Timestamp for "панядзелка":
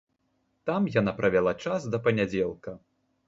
2.07-2.75